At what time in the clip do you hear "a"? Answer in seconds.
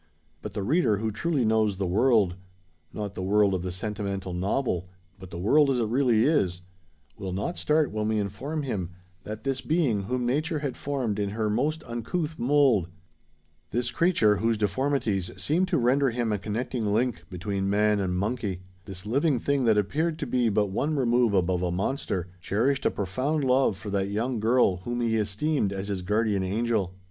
16.31-16.39, 21.61-21.69, 22.87-22.89